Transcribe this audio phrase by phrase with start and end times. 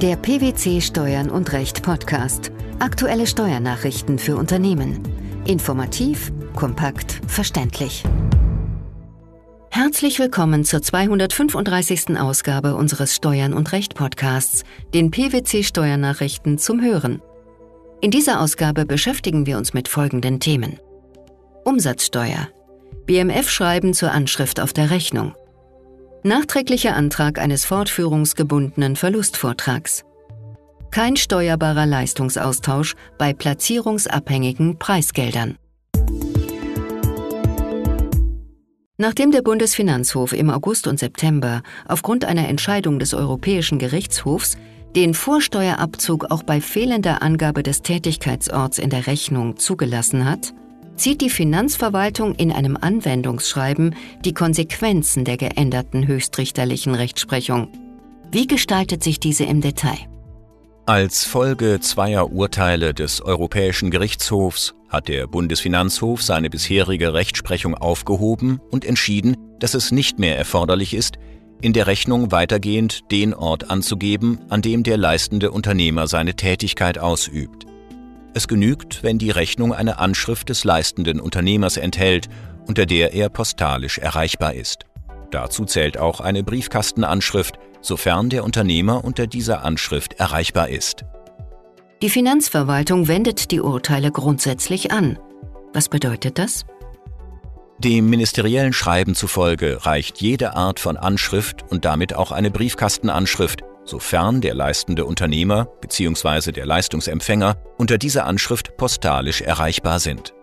[0.00, 2.52] Der PwC Steuern und Recht Podcast.
[2.78, 5.02] Aktuelle Steuernachrichten für Unternehmen.
[5.44, 8.04] Informativ, kompakt, verständlich.
[9.72, 12.16] Herzlich willkommen zur 235.
[12.16, 14.62] Ausgabe unseres Steuern und Recht Podcasts,
[14.94, 17.20] den PwC Steuernachrichten zum Hören.
[18.00, 20.78] In dieser Ausgabe beschäftigen wir uns mit folgenden Themen.
[21.64, 22.46] Umsatzsteuer.
[23.06, 25.34] BMF-Schreiben zur Anschrift auf der Rechnung.
[26.24, 30.04] Nachträglicher Antrag eines fortführungsgebundenen Verlustvortrags.
[30.90, 35.56] Kein steuerbarer Leistungsaustausch bei platzierungsabhängigen Preisgeldern.
[38.96, 44.56] Nachdem der Bundesfinanzhof im August und September aufgrund einer Entscheidung des Europäischen Gerichtshofs
[44.96, 50.52] den Vorsteuerabzug auch bei fehlender Angabe des Tätigkeitsorts in der Rechnung zugelassen hat,
[50.98, 53.94] zieht die Finanzverwaltung in einem Anwendungsschreiben
[54.24, 57.68] die Konsequenzen der geänderten höchstrichterlichen Rechtsprechung.
[58.30, 59.98] Wie gestaltet sich diese im Detail?
[60.86, 68.84] Als Folge zweier Urteile des Europäischen Gerichtshofs hat der Bundesfinanzhof seine bisherige Rechtsprechung aufgehoben und
[68.84, 71.18] entschieden, dass es nicht mehr erforderlich ist,
[71.60, 77.67] in der Rechnung weitergehend den Ort anzugeben, an dem der leistende Unternehmer seine Tätigkeit ausübt.
[78.34, 82.28] Es genügt, wenn die Rechnung eine Anschrift des leistenden Unternehmers enthält,
[82.66, 84.84] unter der er postalisch erreichbar ist.
[85.30, 91.04] Dazu zählt auch eine Briefkastenanschrift, sofern der Unternehmer unter dieser Anschrift erreichbar ist.
[92.02, 95.18] Die Finanzverwaltung wendet die Urteile grundsätzlich an.
[95.72, 96.64] Was bedeutet das?
[97.78, 104.40] Dem ministeriellen Schreiben zufolge reicht jede Art von Anschrift und damit auch eine Briefkastenanschrift sofern
[104.40, 106.52] der leistende Unternehmer bzw.
[106.52, 110.34] der Leistungsempfänger unter dieser Anschrift postalisch erreichbar sind.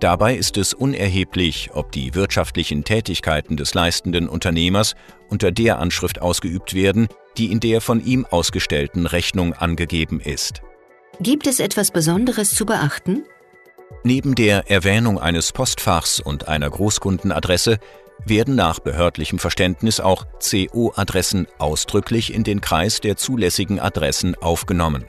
[0.00, 4.94] Dabei ist es unerheblich, ob die wirtschaftlichen Tätigkeiten des leistenden Unternehmers
[5.30, 7.08] unter der Anschrift ausgeübt werden,
[7.38, 10.62] die in der von ihm ausgestellten Rechnung angegeben ist.
[11.20, 13.24] Gibt es etwas Besonderes zu beachten?
[14.02, 17.78] Neben der Erwähnung eines Postfachs und einer Großkundenadresse
[18.26, 25.04] werden nach behördlichem Verständnis auch CO-Adressen ausdrücklich in den Kreis der zulässigen Adressen aufgenommen.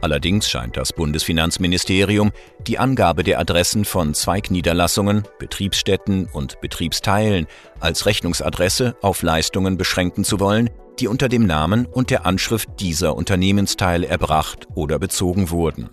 [0.00, 2.30] Allerdings scheint das Bundesfinanzministerium
[2.66, 7.46] die Angabe der Adressen von Zweigniederlassungen, Betriebsstätten und Betriebsteilen
[7.80, 10.70] als Rechnungsadresse auf Leistungen beschränken zu wollen,
[11.00, 15.90] die unter dem Namen und der Anschrift dieser Unternehmensteile erbracht oder bezogen wurden.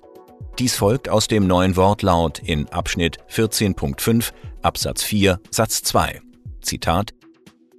[0.59, 4.32] Dies folgt aus dem neuen Wortlaut in Abschnitt 14.5
[4.66, 6.22] Absatz 4 Satz 2.
[6.62, 7.14] Zitat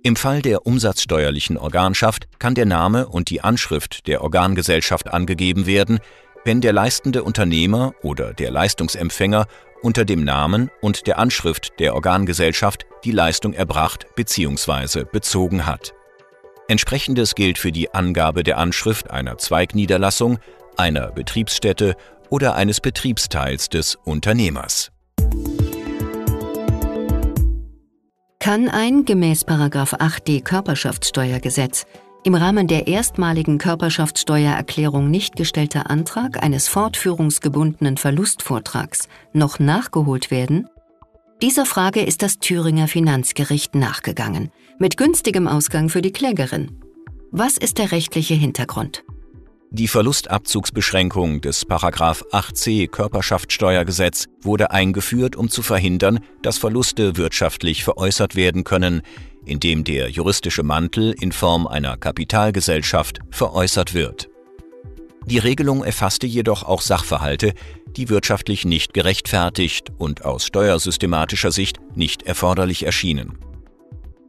[0.05, 5.99] Im Fall der umsatzsteuerlichen Organschaft kann der Name und die Anschrift der Organgesellschaft angegeben werden,
[6.45, 9.47] wenn der leistende Unternehmer oder der Leistungsempfänger
[9.83, 15.07] unter dem Namen und der Anschrift der Organgesellschaft die Leistung erbracht bzw.
[15.11, 15.93] bezogen hat.
[16.69, 20.39] Entsprechendes gilt für die Angabe der Anschrift einer Zweigniederlassung,
[20.77, 21.97] einer Betriebsstätte
[22.31, 24.93] oder eines Betriebsteils des Unternehmers.
[28.47, 31.85] Kann ein gemäß 8d Körperschaftssteuergesetz
[32.23, 40.69] im Rahmen der erstmaligen Körperschaftssteuererklärung nicht gestellter Antrag eines fortführungsgebundenen Verlustvortrags noch nachgeholt werden?
[41.43, 46.81] Dieser Frage ist das Thüringer Finanzgericht nachgegangen, mit günstigem Ausgang für die Klägerin.
[47.33, 49.03] Was ist der rechtliche Hintergrund?
[49.71, 58.65] Die Verlustabzugsbeschränkung des 8c Körperschaftssteuergesetz wurde eingeführt, um zu verhindern, dass Verluste wirtschaftlich veräußert werden
[58.65, 59.03] können,
[59.45, 64.29] indem der juristische Mantel in Form einer Kapitalgesellschaft veräußert wird.
[65.27, 67.53] Die Regelung erfasste jedoch auch Sachverhalte,
[67.97, 73.39] die wirtschaftlich nicht gerechtfertigt und aus steuersystematischer Sicht nicht erforderlich erschienen.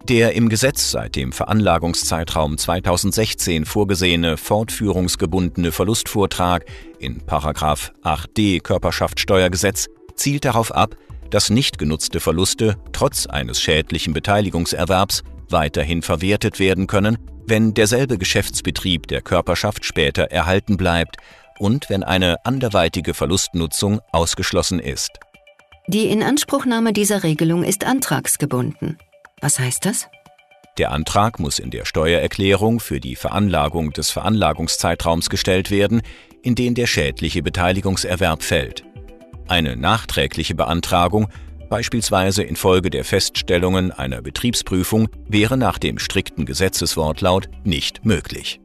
[0.09, 6.63] Der im Gesetz seit dem Veranlagungszeitraum 2016 vorgesehene fortführungsgebundene Verlustvortrag
[7.00, 10.95] in 8d Körperschaftssteuergesetz zielt darauf ab,
[11.29, 19.07] dass nicht genutzte Verluste trotz eines schädlichen Beteiligungserwerbs weiterhin verwertet werden können, wenn derselbe Geschäftsbetrieb
[19.07, 21.18] der Körperschaft später erhalten bleibt
[21.60, 25.12] und wenn eine anderweitige Verlustnutzung ausgeschlossen ist.
[25.88, 28.98] Die Inanspruchnahme dieser Regelung ist antragsgebunden.
[29.42, 30.07] Was heißt das?
[30.78, 36.01] Der Antrag muss in der Steuererklärung für die Veranlagung des Veranlagungszeitraums gestellt werden,
[36.42, 38.84] in den der schädliche Beteiligungserwerb fällt.
[39.48, 41.30] Eine nachträgliche Beantragung,
[41.69, 48.60] beispielsweise infolge der Feststellungen einer Betriebsprüfung, wäre nach dem strikten Gesetzeswortlaut nicht möglich.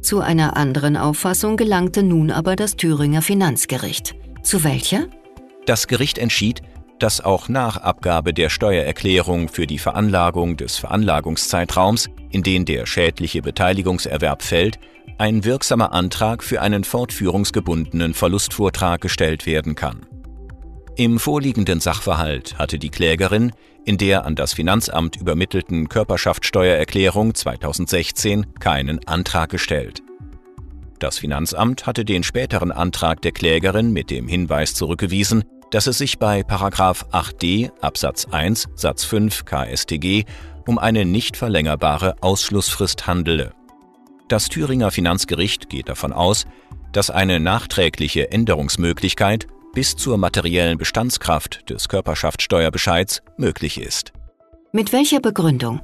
[0.00, 4.14] Zu einer anderen Auffassung gelangte nun aber das Thüringer Finanzgericht.
[4.42, 5.06] Zu welcher?
[5.66, 6.62] Das Gericht entschied,
[6.98, 13.42] dass auch nach Abgabe der Steuererklärung für die Veranlagung des Veranlagungszeitraums, in den der schädliche
[13.42, 14.78] Beteiligungserwerb fällt,
[15.18, 20.06] ein wirksamer Antrag für einen fortführungsgebundenen Verlustvortrag gestellt werden kann.
[20.96, 23.52] Im vorliegenden Sachverhalt hatte die Klägerin
[23.84, 30.02] in der an das Finanzamt übermittelten Körperschaftssteuererklärung 2016 keinen Antrag gestellt.
[30.98, 36.18] Das Finanzamt hatte den späteren Antrag der Klägerin mit dem Hinweis zurückgewiesen, dass es sich
[36.18, 40.24] bei 8d Absatz 1 Satz 5 KStG
[40.66, 43.52] um eine nicht verlängerbare Ausschlussfrist handele.
[44.28, 46.46] Das Thüringer Finanzgericht geht davon aus,
[46.92, 54.12] dass eine nachträgliche Änderungsmöglichkeit bis zur materiellen Bestandskraft des Körperschaftssteuerbescheids möglich ist.
[54.72, 55.80] Mit welcher Begründung?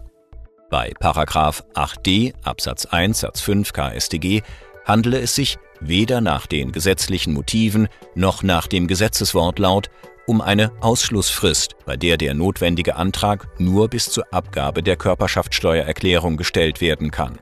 [0.70, 4.42] Bei 8d Absatz 1 Satz 5 KStG
[4.84, 9.90] handele es sich weder nach den gesetzlichen Motiven noch nach dem Gesetzeswortlaut
[10.26, 16.80] um eine Ausschlussfrist, bei der der notwendige Antrag nur bis zur Abgabe der Körperschaftssteuererklärung gestellt
[16.80, 17.38] werden kann.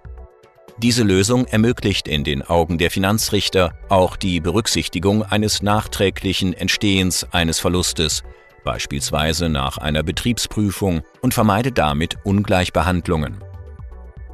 [0.79, 7.61] Diese Lösung ermöglicht in den Augen der Finanzrichter auch die Berücksichtigung eines nachträglichen Entstehens eines
[7.61, 8.25] Verlustes,
[8.65, 13.45] beispielsweise nach einer Betriebsprüfung, und vermeidet damit Ungleichbehandlungen.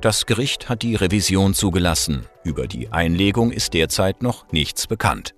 [0.00, 2.26] Das Gericht hat die Revision zugelassen.
[2.44, 5.34] Über die Einlegung ist derzeit noch nichts bekannt.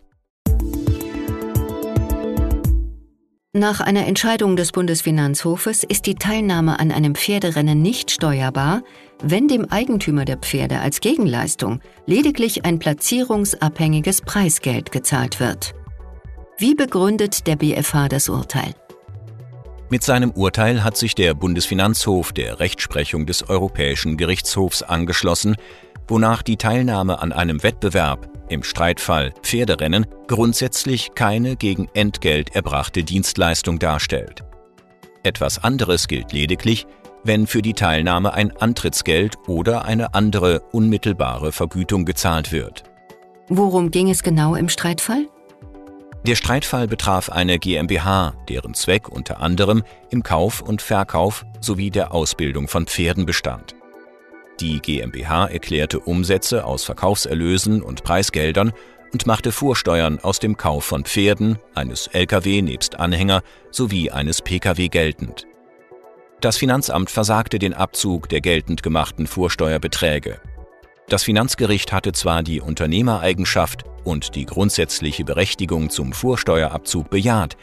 [3.52, 8.82] Nach einer Entscheidung des Bundesfinanzhofes ist die Teilnahme an einem Pferderennen nicht steuerbar,
[9.22, 15.74] wenn dem Eigentümer der Pferde als Gegenleistung lediglich ein platzierungsabhängiges Preisgeld gezahlt wird.
[16.58, 18.74] Wie begründet der BFH das Urteil?
[19.92, 25.56] Mit seinem Urteil hat sich der Bundesfinanzhof der Rechtsprechung des Europäischen Gerichtshofs angeschlossen,
[26.06, 33.81] wonach die Teilnahme an einem Wettbewerb, im Streitfall Pferderennen, grundsätzlich keine gegen Entgelt erbrachte Dienstleistung
[33.81, 34.44] darstellt.
[35.25, 36.86] Etwas anderes gilt lediglich,
[37.25, 42.84] wenn für die Teilnahme ein Antrittsgeld oder eine andere unmittelbare Vergütung gezahlt wird.
[43.48, 45.26] Worum ging es genau im Streitfall?
[46.26, 52.12] Der Streitfall betraf eine GmbH, deren Zweck unter anderem im Kauf und Verkauf sowie der
[52.12, 53.75] Ausbildung von Pferden bestand.
[54.61, 58.72] Die GmbH erklärte Umsätze aus Verkaufserlösen und Preisgeldern
[59.14, 64.88] und machte Vorsteuern aus dem Kauf von Pferden, eines Lkw nebst Anhänger sowie eines Pkw
[64.88, 65.46] geltend.
[66.43, 70.40] Das Finanzamt versagte den Abzug der geltend gemachten Vorsteuerbeträge.
[71.08, 77.56] Das Finanzgericht hatte zwar die Unternehmereigenschaft und die grundsätzliche Berechtigung zum Vorsteuerabzug bejaht,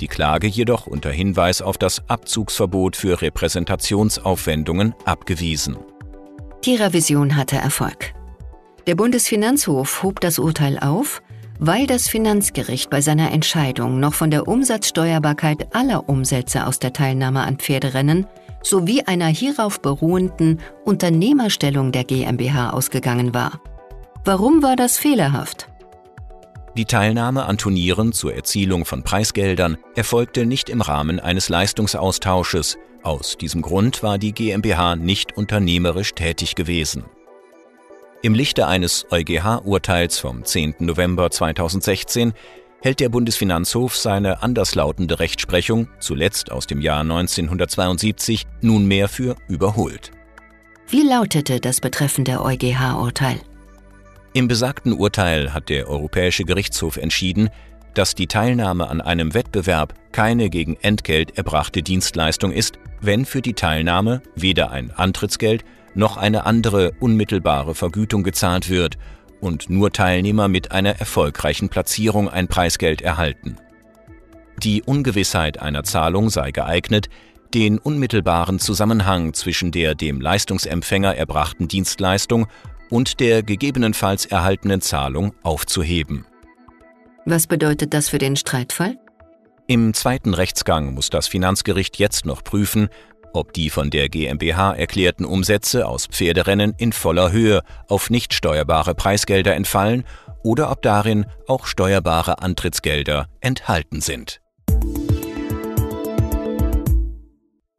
[0.00, 5.76] die Klage jedoch unter Hinweis auf das Abzugsverbot für Repräsentationsaufwendungen abgewiesen.
[6.64, 8.14] Die Revision hatte Erfolg.
[8.86, 11.22] Der Bundesfinanzhof hob das Urteil auf,
[11.58, 17.40] weil das Finanzgericht bei seiner Entscheidung noch von der Umsatzsteuerbarkeit aller Umsätze aus der Teilnahme
[17.40, 18.26] an Pferderennen
[18.62, 23.60] sowie einer hierauf beruhenden Unternehmerstellung der GmbH ausgegangen war.
[24.24, 25.68] Warum war das fehlerhaft?
[26.74, 32.78] Die Teilnahme an Turnieren zur Erzielung von Preisgeldern erfolgte nicht im Rahmen eines Leistungsaustausches.
[33.02, 37.04] Aus diesem Grund war die GmbH nicht unternehmerisch tätig gewesen.
[38.22, 40.76] Im Lichte eines EuGH-Urteils vom 10.
[40.78, 42.32] November 2016
[42.80, 50.10] hält der Bundesfinanzhof seine anderslautende Rechtsprechung, zuletzt aus dem Jahr 1972, nunmehr für überholt.
[50.88, 53.40] Wie lautete das betreffende EuGH-Urteil?
[54.34, 57.50] Im besagten Urteil hat der Europäische Gerichtshof entschieden,
[57.92, 63.52] dass die Teilnahme an einem Wettbewerb keine gegen Entgelt erbrachte Dienstleistung ist, wenn für die
[63.52, 65.64] Teilnahme weder ein Antrittsgeld
[65.94, 68.96] noch eine andere unmittelbare Vergütung gezahlt wird
[69.42, 73.56] und nur Teilnehmer mit einer erfolgreichen Platzierung ein Preisgeld erhalten.
[74.62, 77.10] Die Ungewissheit einer Zahlung sei geeignet,
[77.52, 82.46] den unmittelbaren Zusammenhang zwischen der dem Leistungsempfänger erbrachten Dienstleistung
[82.92, 86.26] und der gegebenenfalls erhaltenen Zahlung aufzuheben.
[87.24, 88.98] Was bedeutet das für den Streitfall?
[89.66, 92.88] Im zweiten Rechtsgang muss das Finanzgericht jetzt noch prüfen,
[93.32, 98.94] ob die von der GmbH erklärten Umsätze aus Pferderennen in voller Höhe auf nicht steuerbare
[98.94, 100.04] Preisgelder entfallen
[100.42, 104.42] oder ob darin auch steuerbare Antrittsgelder enthalten sind.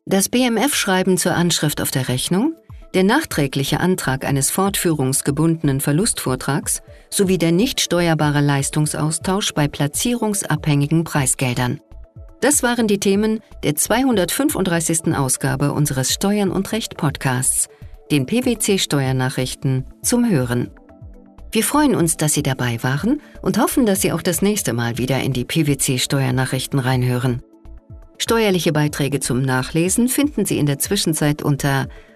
[0.05, 2.55] Das BMF-Schreiben zur Anschrift auf der Rechnung,
[2.94, 11.80] der nachträgliche Antrag eines fortführungsgebundenen Verlustvortrags sowie der nicht steuerbare Leistungsaustausch bei platzierungsabhängigen Preisgeldern.
[12.42, 15.16] Das waren die Themen der 235.
[15.16, 17.70] Ausgabe unseres Steuern und Recht Podcasts,
[18.12, 20.70] den PwC Steuernachrichten zum Hören.
[21.52, 24.98] Wir freuen uns, dass Sie dabei waren und hoffen, dass Sie auch das nächste Mal
[24.98, 27.42] wieder in die PwC Steuernachrichten reinhören.
[28.18, 31.88] Steuerliche Beiträge zum Nachlesen finden Sie in der Zwischenzeit unter